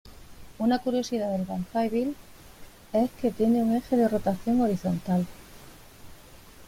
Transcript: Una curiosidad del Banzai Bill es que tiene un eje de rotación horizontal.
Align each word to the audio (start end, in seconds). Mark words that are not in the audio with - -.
Una 0.57 0.79
curiosidad 0.79 1.31
del 1.31 1.45
Banzai 1.45 1.87
Bill 1.89 2.15
es 2.91 3.11
que 3.21 3.29
tiene 3.29 3.61
un 3.61 3.75
eje 3.75 3.97
de 3.97 4.07
rotación 4.07 4.59
horizontal. 4.59 5.27